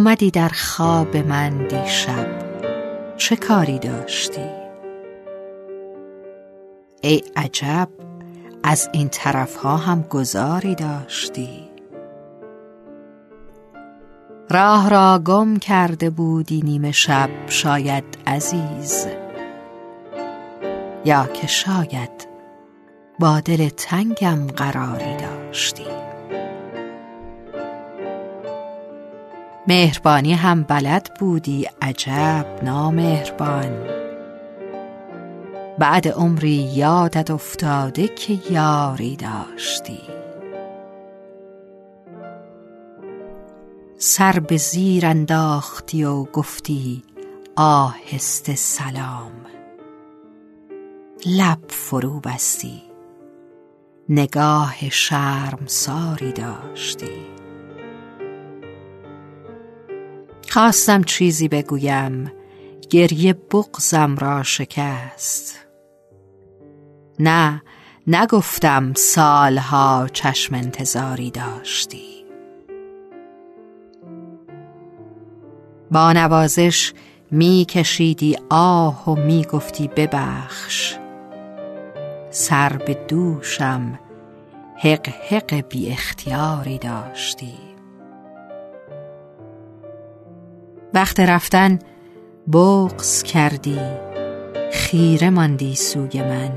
[0.00, 2.26] آمدی در خواب من دیشب.
[3.16, 4.50] چه کاری داشتی؟
[7.00, 7.88] ای عجب
[8.62, 11.70] از این طرف ها هم گذاری داشتی.
[14.50, 19.06] راه را گم کرده بودی نیمه شب شاید عزیز.
[21.04, 22.28] یا که شاید
[23.18, 25.86] با دل تنگم قراری داشتی.
[29.70, 31.68] مهربانی هم بلد بودی.
[31.82, 33.86] عجب نامهربان.
[35.78, 40.00] بعد عمری یادت افتاده که یاری داشتی.
[43.98, 47.02] سر به زیر انداختی و گفتی
[47.56, 49.32] آهسته سلام.
[51.26, 52.82] لب فرو بستی.
[54.08, 57.39] نگاه شرم ساری داشتی.
[60.50, 62.32] خواستم چیزی بگویم.
[62.90, 65.66] گریه بغزم را شکست.
[67.18, 67.62] نه
[68.06, 72.24] نگفتم سالها چشم انتظاری داشتی.
[75.90, 76.92] با نوازش
[77.30, 80.96] می کشیدی آه و می گفتی ببخش.
[82.30, 83.98] سر به دوشم
[84.76, 87.69] حق حق بی اختیاری داشتی.
[90.94, 91.78] وقت رفتن
[92.52, 93.80] بغز کردی
[94.72, 96.52] خیره ماندی سوی من.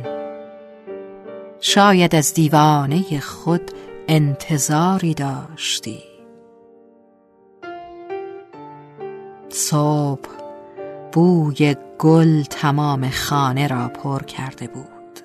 [1.59, 3.71] شاید از دیوانه خود
[4.07, 6.03] انتظاری داشتی.
[9.49, 10.29] صبح
[11.11, 15.19] بوی گل تمام خانه را پر کرده بود.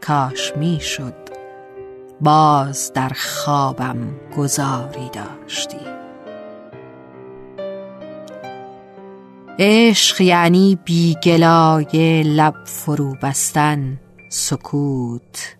[0.00, 1.14] کاش می‌شد
[2.20, 3.96] باز در خوابم
[4.36, 6.05] گذاری داشتی.
[9.58, 15.56] عشق یعنی بیگلای لب فرو بستن سکوت.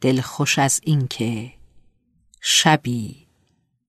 [0.00, 1.52] دل خوش از اینکه
[2.40, 3.28] شبی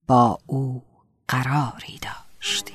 [0.08, 0.84] با او
[1.28, 2.74] قراری داشتی.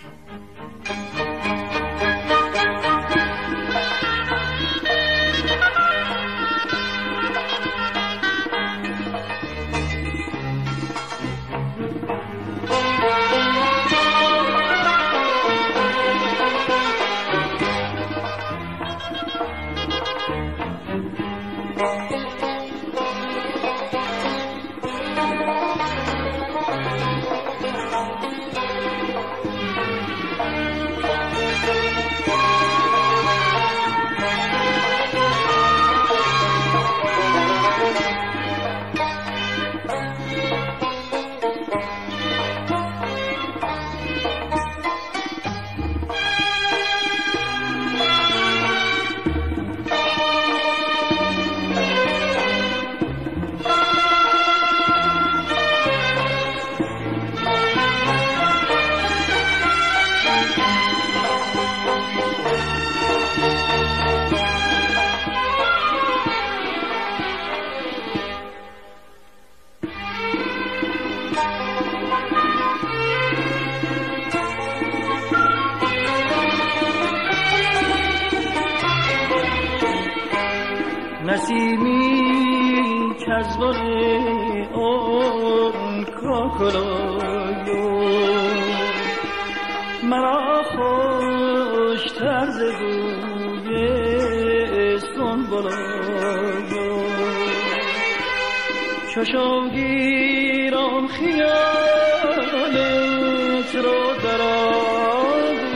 [81.47, 83.57] نسیمی که از
[84.75, 87.87] اون کاکلایو
[90.03, 93.79] مرا خوشتر ز بوی
[94.99, 96.97] سنبلایو
[99.15, 101.63] چشم گیرم خیالت
[103.75, 105.67] رو در آغوش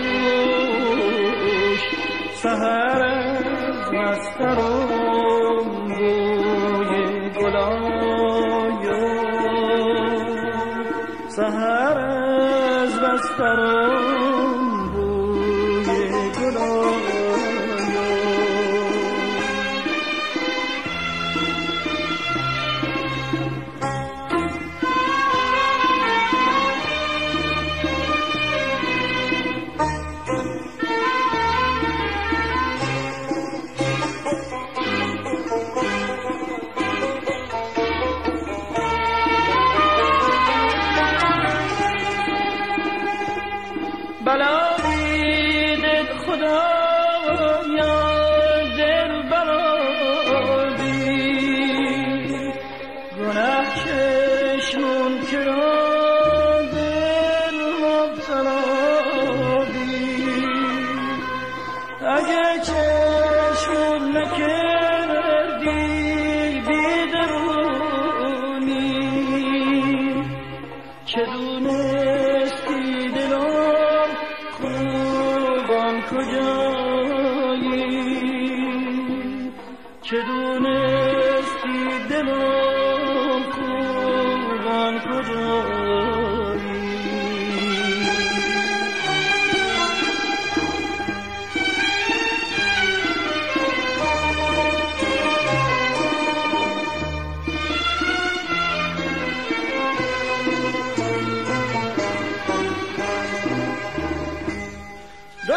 [2.35, 5.00] سهر از مسترم
[13.43, 14.00] از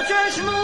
[0.03, 0.62] چشم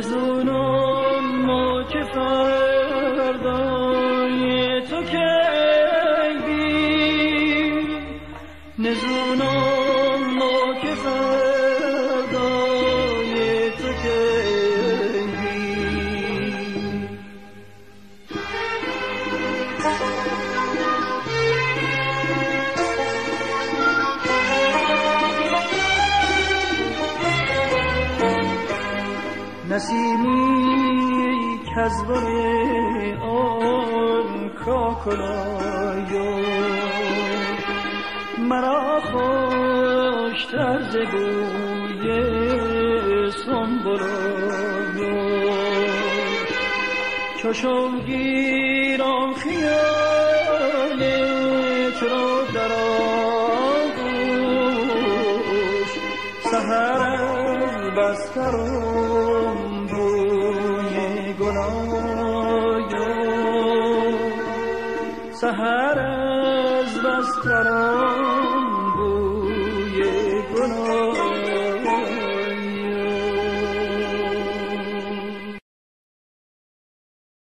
[0.00, 0.59] I don't know.
[29.70, 32.26] نسیمی کزبر
[33.22, 36.30] آن کاکلایو.
[38.38, 42.08] مرا خوشتر ز بوی
[43.30, 45.14] سنبلایو.
[47.42, 51.00] چشم گیرم خیال
[52.00, 52.72] تو را در
[53.82, 54.20] آغوش؟
[56.50, 59.19] سهر از بسترم
[65.40, 68.29] سهر از بستران